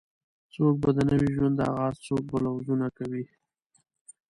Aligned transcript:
څوک 0.53 0.73
به 0.83 0.89
د 0.97 0.99
نوې 1.09 1.29
ژوند 1.35 1.57
آغاز 1.71 1.95
څوک 2.05 2.21
به 2.29 2.37
لوظونه 2.45 2.87
کوي 2.97 3.25